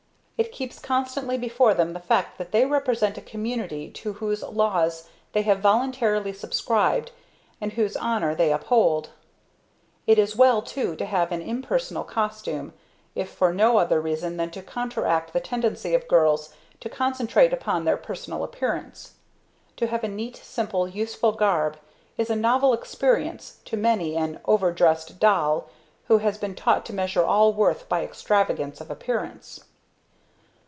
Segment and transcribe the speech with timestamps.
[0.43, 5.07] It keeps constantly before them the fact that they represent a community to whose laws
[5.33, 7.11] they have voluntarily subscribed
[7.61, 9.11] and whose honor they uphold.
[10.07, 12.73] It is well, too, to have an impersonal costume
[13.13, 17.85] if for no other reason than to counteract the tendency of girls to concentrate upon
[17.85, 19.13] their personal appearance.
[19.77, 21.77] To have a neat, simple, useful garb
[22.17, 25.69] is a novel experience to many an over dressed doll
[26.05, 29.65] who has been taught to measure all worth by extravagance of appearance.